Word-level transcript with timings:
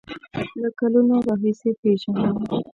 له 0.61 0.69
کلونو 0.79 1.15
راهیسې 1.27 1.71
پیژنم. 1.81 2.35